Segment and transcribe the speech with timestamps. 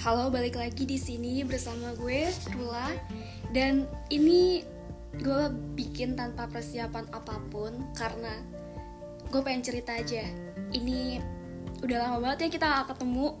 [0.00, 2.88] Halo, balik lagi di sini bersama gue Rula
[3.52, 4.64] dan ini
[5.20, 5.44] gue
[5.76, 8.32] bikin tanpa persiapan apa pun karena
[9.28, 10.24] gue pengen cerita aja.
[10.72, 11.20] Ini
[11.84, 13.36] udah lama banget ya kita ketemu.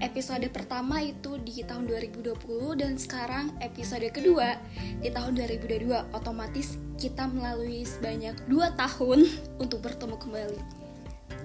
[0.00, 2.32] Episode pertama itu di tahun 2020
[2.80, 4.56] dan sekarang episode kedua
[5.04, 6.16] di tahun 2022.
[6.16, 9.28] Otomatis kita melalui sebanyak 2 tahun
[9.62, 10.60] untuk bertemu kembali.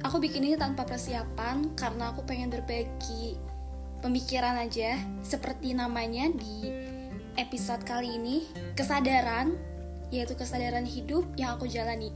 [0.08, 3.49] Aku bikin ini tanpa persiapan karena aku pengen berbagi
[4.00, 6.72] pemikiran aja seperti namanya di
[7.36, 9.56] episode kali ini kesadaran
[10.10, 12.10] yaitu kesadaran hidup yang aku jalani.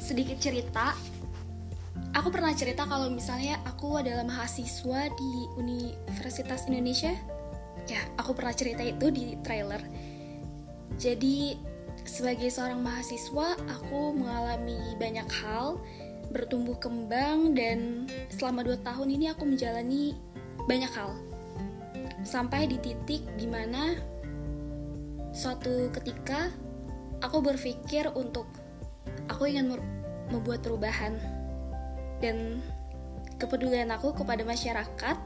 [0.00, 0.96] Sedikit cerita.
[2.12, 7.12] Aku pernah cerita kalau misalnya aku adalah mahasiswa di Universitas Indonesia.
[7.88, 9.80] Ya aku pernah cerita itu di trailer.
[11.00, 11.56] Jadi
[12.04, 15.80] sebagai seorang mahasiswa aku mengalami banyak hal
[16.32, 20.16] bertumbuh kembang dan selama dua tahun ini aku menjalani
[20.66, 21.14] banyak hal.
[22.22, 23.98] Sampai di titik di mana
[25.34, 26.52] suatu ketika
[27.24, 28.46] aku berpikir untuk
[29.26, 29.78] aku ingin
[30.30, 31.18] membuat perubahan.
[32.22, 32.62] Dan
[33.42, 35.16] kepedulian aku kepada masyarakat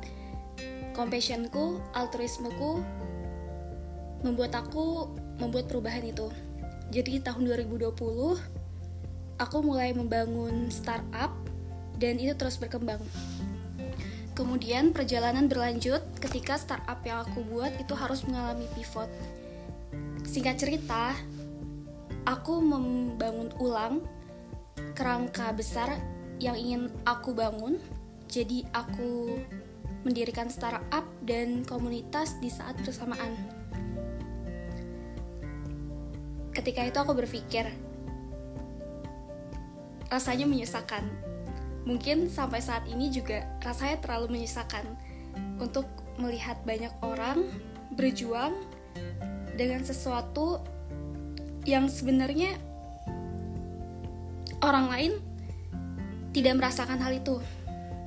[0.96, 2.80] compassionku altruismeku
[4.24, 6.33] membuat aku membuat perubahan itu.
[6.89, 7.92] Jadi di tahun 2020
[9.36, 11.36] aku mulai membangun startup
[12.00, 13.00] dan itu terus berkembang.
[14.37, 19.09] Kemudian perjalanan berlanjut ketika startup yang aku buat itu harus mengalami pivot.
[20.29, 21.17] Singkat cerita,
[22.29, 24.05] aku membangun ulang
[24.92, 25.97] kerangka besar
[26.37, 27.81] yang ingin aku bangun.
[28.29, 29.41] Jadi aku
[30.05, 33.33] mendirikan startup dan komunitas di saat bersamaan.
[36.53, 37.73] Ketika itu aku berpikir,
[40.12, 41.36] rasanya menyesakan.
[41.87, 44.84] Mungkin sampai saat ini juga rasanya terlalu menyesakan
[45.62, 45.87] untuk
[46.19, 47.47] melihat banyak orang
[47.95, 48.53] berjuang
[49.55, 50.61] dengan sesuatu
[51.63, 52.58] yang sebenarnya
[54.61, 55.13] orang lain
[56.35, 57.39] tidak merasakan hal itu.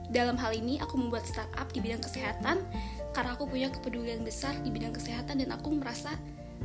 [0.10, 2.66] Dalam hal ini, aku membuat startup di bidang kesehatan
[3.14, 6.14] karena aku punya kepedulian besar di bidang kesehatan dan aku merasa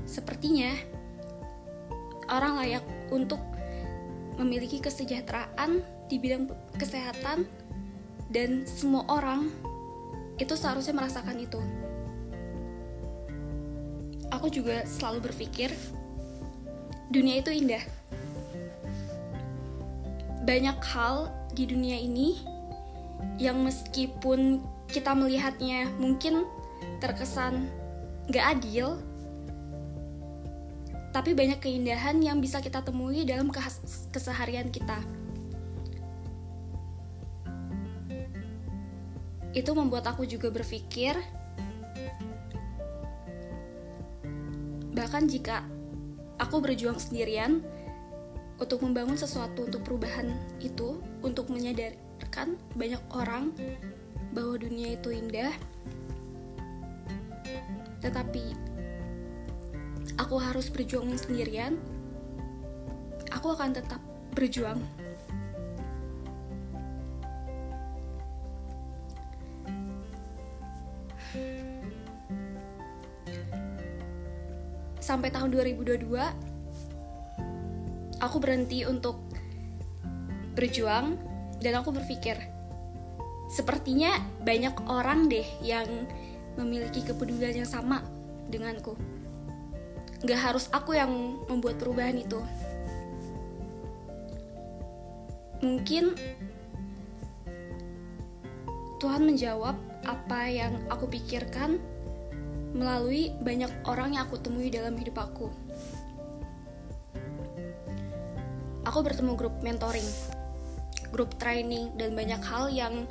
[0.09, 0.73] sepertinya
[2.33, 3.41] orang layak untuk
[4.41, 7.49] memiliki kesejahteraan di bidang kesehatan
[8.33, 9.49] dan semua orang
[10.37, 11.61] itu seharusnya merasakan itu.
[14.35, 15.71] Aku juga selalu berpikir
[17.15, 17.85] dunia itu indah.
[20.45, 22.43] Banyak hal di dunia ini
[23.39, 24.61] yang meskipun
[24.91, 26.45] kita melihatnya mungkin
[26.99, 27.71] terkesan
[28.29, 28.99] gak adil,
[31.15, 33.55] tapi banyak keindahan yang bisa kita temui dalam
[34.11, 34.99] keseharian kita.
[39.55, 41.15] Itu membuat aku juga berpikir,
[44.99, 45.63] bahkan jika
[46.43, 47.63] aku berjuang sendirian
[48.59, 53.55] untuk membangun sesuatu untuk perubahan itu, untuk menyadarkan banyak orang
[54.35, 55.55] bahwa dunia itu indah,
[58.03, 58.59] tetapi
[60.19, 61.79] aku harus berjuang sendirian,
[63.31, 64.03] aku akan tetap
[64.35, 64.83] berjuang.
[75.15, 76.11] Sampai tahun 2022,
[78.19, 79.23] aku berhenti untuk
[80.59, 81.15] berjuang
[81.63, 82.35] dan aku berpikir,
[83.47, 84.11] sepertinya
[84.43, 85.87] banyak orang deh yang
[86.59, 88.03] memiliki kepedulian yang sama
[88.51, 88.99] denganku.
[90.27, 91.15] Gak harus aku yang
[91.47, 92.43] membuat perubahan itu.
[95.63, 96.11] Mungkin
[98.99, 99.79] Tuhan menjawab
[100.11, 101.79] apa yang aku pikirkan
[102.75, 105.49] melalui banyak orang yang aku temui dalam hidup aku.
[108.85, 110.05] Aku bertemu grup mentoring,
[111.09, 113.09] grup training, dan banyak hal yang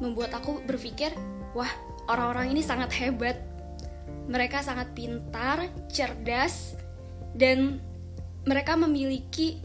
[0.00, 1.12] membuat aku berpikir,
[1.52, 1.68] wah
[2.08, 3.36] orang-orang ini sangat hebat
[4.30, 6.78] mereka sangat pintar, cerdas,
[7.34, 7.82] dan
[8.46, 9.58] mereka memiliki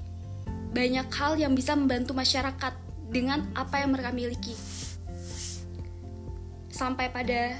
[0.74, 2.74] banyak hal yang bisa membantu masyarakat
[3.10, 4.54] dengan apa yang mereka miliki.
[6.68, 7.58] Sampai pada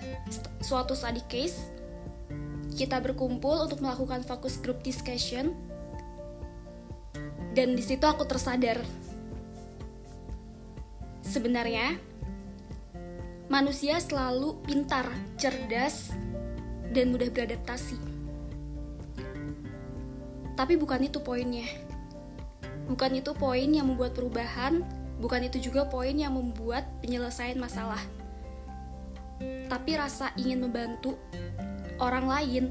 [0.62, 1.58] suatu study case,
[2.78, 5.58] kita berkumpul untuk melakukan focus group discussion,
[7.58, 8.78] dan di situ aku tersadar
[11.26, 11.98] sebenarnya
[13.50, 15.10] manusia selalu pintar,
[15.42, 16.14] cerdas,
[16.94, 17.98] dan mudah beradaptasi.
[20.54, 21.66] Tapi bukan itu poinnya.
[22.88, 24.86] Bukan itu poin yang membuat perubahan,
[25.18, 28.00] bukan itu juga poin yang membuat penyelesaian masalah.
[29.68, 31.20] Tapi rasa ingin membantu
[32.00, 32.66] orang lain,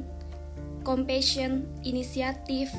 [0.82, 2.72] compassion, inisiatif,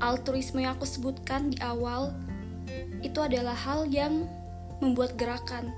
[0.00, 2.14] altruisme yang aku sebutkan di awal
[3.04, 4.24] itu adalah hal yang
[4.80, 5.72] membuat gerakan,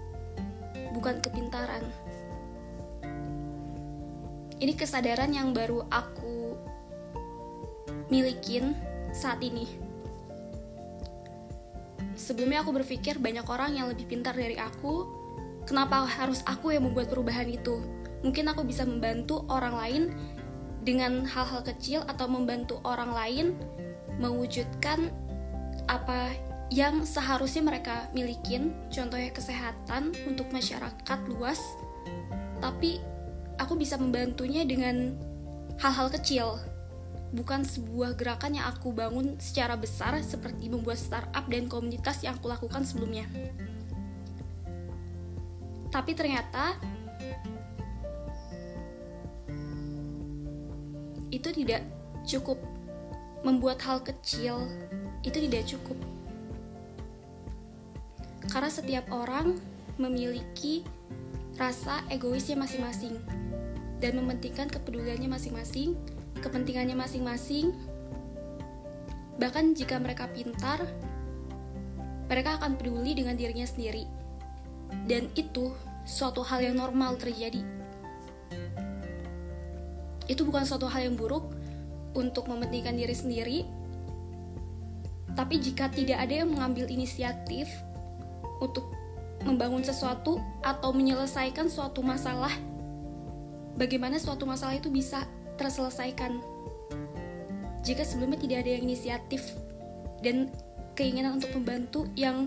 [0.95, 1.83] bukan kepintaran.
[4.63, 6.55] Ini kesadaran yang baru aku
[8.07, 8.79] milikin
[9.11, 9.67] saat ini.
[12.15, 15.22] Sebelumnya aku berpikir banyak orang yang lebih pintar dari aku,
[15.69, 17.83] kenapa harus aku yang membuat perubahan itu?
[18.23, 20.03] Mungkin aku bisa membantu orang lain
[20.83, 23.47] dengan hal-hal kecil atau membantu orang lain
[24.19, 25.11] mewujudkan
[25.87, 26.35] apa
[26.73, 31.61] yang seharusnya mereka milikin, contohnya kesehatan untuk masyarakat luas,
[32.65, 33.03] tapi
[33.61, 35.13] aku bisa membantunya dengan
[35.77, 36.57] hal-hal kecil
[37.33, 42.53] bukan sebuah gerakan yang aku bangun secara besar seperti membuat startup dan komunitas yang aku
[42.53, 43.25] lakukan sebelumnya.
[45.93, 46.81] Tapi ternyata
[51.29, 51.85] itu tidak
[52.25, 52.57] cukup
[53.45, 54.65] membuat hal kecil
[55.23, 55.99] itu tidak cukup.
[58.51, 59.57] Karena setiap orang
[59.97, 60.85] memiliki
[61.57, 63.17] rasa egoisnya masing-masing
[64.03, 65.95] dan mementingkan kepeduliannya masing-masing,
[66.43, 67.71] kepentingannya masing-masing.
[69.39, 70.83] Bahkan jika mereka pintar,
[72.27, 74.22] mereka akan peduli dengan dirinya sendiri.
[75.09, 75.75] Dan itu
[76.07, 77.63] suatu hal yang normal terjadi.
[80.31, 81.51] Itu bukan suatu hal yang buruk
[82.13, 83.59] untuk mementingkan diri sendiri,
[85.33, 87.69] tapi jika tidak ada yang mengambil inisiatif
[88.61, 88.85] untuk
[89.43, 92.53] membangun sesuatu atau menyelesaikan suatu masalah
[93.75, 95.25] bagaimana suatu masalah itu bisa
[95.57, 96.39] terselesaikan.
[97.83, 99.43] Jika sebelumnya tidak ada yang inisiatif
[100.23, 100.53] dan
[100.95, 102.47] keinginan untuk membantu yang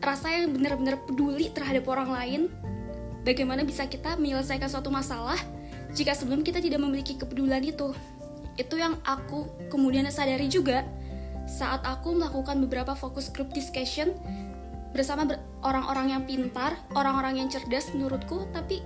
[0.00, 2.42] rasa yang benar-benar peduli terhadap orang lain,
[3.22, 5.36] bagaimana bisa kita menyelesaikan suatu masalah
[5.92, 7.92] jika sebelum kita tidak memiliki kepedulian itu?
[8.56, 10.84] Itu yang aku kemudian sadari juga
[11.44, 14.16] saat aku melakukan beberapa fokus group discussion
[14.90, 15.28] bersama
[15.62, 18.82] orang-orang yang pintar, orang-orang yang cerdas menurutku, tapi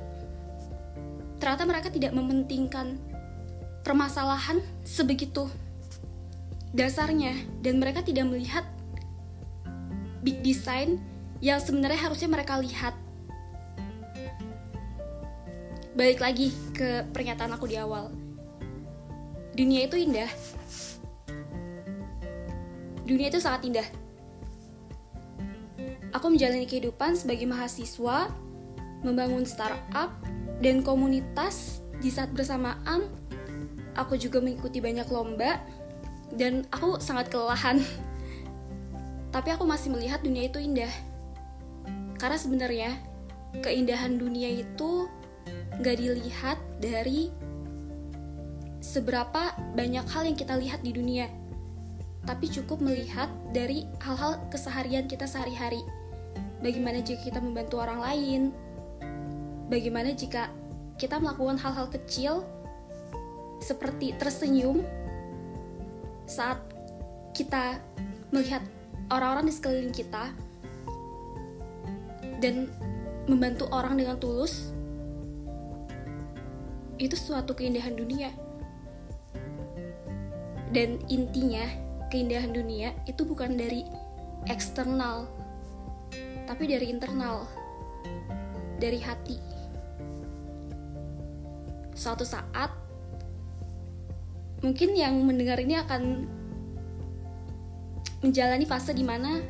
[1.41, 2.99] ternyata mereka tidak mementingkan
[3.85, 5.49] permasalahan sebegitu
[6.75, 8.67] dasarnya dan mereka tidak melihat
[10.25, 10.99] big design
[11.45, 12.97] yang sebenarnya harusnya mereka lihat.
[15.95, 18.11] Balik lagi ke pernyataan aku di awal.
[19.55, 20.33] Dunia itu indah.
[23.05, 23.87] Dunia itu sangat indah.
[26.17, 28.33] Aku menjalani kehidupan sebagai mahasiswa
[29.05, 30.11] membangun startup
[30.65, 33.07] dan komunitas di saat bersamaan
[33.95, 35.63] aku juga mengikuti banyak lomba
[36.35, 37.79] dan aku sangat kelelahan
[39.35, 40.95] tapi aku masih melihat dunia itu indah.
[42.23, 42.91] Karena sebenarnya
[43.67, 45.11] keindahan dunia itu
[45.83, 47.35] gak dilihat dari
[48.79, 51.27] seberapa banyak hal yang kita lihat di dunia
[52.25, 55.83] tapi cukup melihat dari hal-hal keseharian kita sehari-hari.
[56.65, 58.43] Bagaimana jika kita membantu orang lain
[59.69, 60.49] bagaimana jika
[61.01, 62.45] kita melakukan hal-hal kecil
[63.61, 64.85] seperti tersenyum
[66.25, 66.61] saat
[67.35, 67.81] kita
[68.31, 68.63] melihat
[69.13, 70.33] orang-orang di sekeliling kita
[72.41, 72.69] dan
[73.25, 74.73] membantu orang dengan tulus
[77.01, 78.31] itu suatu keindahan dunia.
[80.75, 81.63] Dan intinya
[82.11, 83.87] keindahan dunia itu bukan dari
[84.51, 85.31] eksternal
[86.45, 87.49] tapi dari internal
[88.77, 89.39] dari hati.
[91.95, 92.75] Suatu saat
[94.61, 96.27] mungkin yang mendengar ini akan
[98.25, 99.45] menjalani fase di mana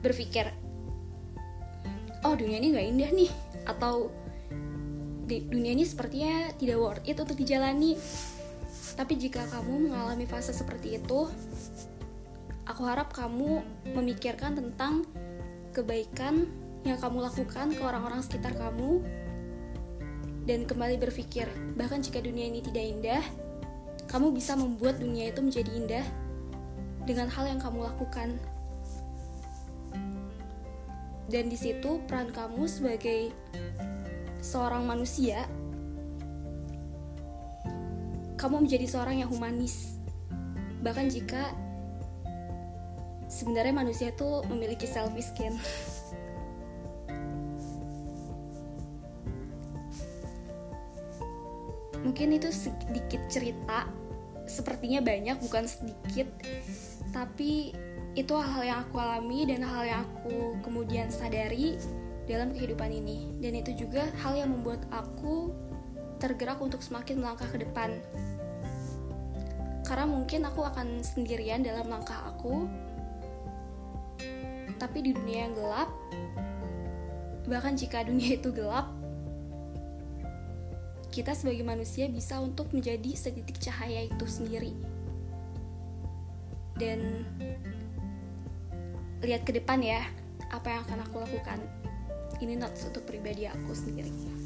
[0.00, 0.48] berpikir
[2.24, 3.30] oh dunia ini nggak indah nih
[3.68, 4.08] atau
[5.28, 8.00] dunia ini sepertinya tidak worth it untuk dijalani.
[8.96, 11.28] Tapi jika kamu mengalami fase seperti itu
[12.64, 13.60] aku harap kamu
[13.92, 15.04] memikirkan tentang
[15.76, 16.48] kebaikan
[16.82, 19.04] yang kamu lakukan ke orang-orang sekitar kamu
[20.48, 21.44] dan kembali berpikir,
[21.76, 23.24] bahkan jika dunia ini tidak indah,
[24.08, 26.06] kamu bisa membuat dunia itu menjadi indah
[27.08, 28.36] dengan hal yang kamu lakukan.
[31.32, 33.32] Dan di situ peran kamu sebagai
[34.44, 35.48] seorang manusia,
[38.36, 39.96] kamu menjadi seorang yang humanis.
[40.84, 41.56] Bahkan jika
[43.32, 45.56] sebenarnya manusia itu memiliki selfish skin.
[51.98, 53.86] mungkin itu sedikit cerita
[54.48, 56.26] sepertinya banyak bukan sedikit
[57.12, 57.72] tapi
[58.18, 61.78] itu hal-hal yang aku alami dan hal yang aku kemudian sadari
[62.26, 63.38] dalam kehidupan ini.
[63.38, 65.54] Dan itu juga hal yang membuat aku
[66.18, 67.94] tergerak untuk semakin melangkah ke depan.
[69.86, 72.68] Karena mungkin aku akan sendirian dalam langkah aku.
[74.78, 75.90] Tapi di dunia yang gelap
[77.48, 78.92] bahkan jika dunia itu gelap
[81.08, 84.76] kita sebagai manusia bisa untuk menjadi setitik cahaya itu sendiri
[86.78, 87.26] dan
[89.22, 90.06] lihat ke depan ya
[90.54, 91.58] apa yang akan aku lakukan.
[92.38, 94.37] Ini notes untuk pribadi aku sendiri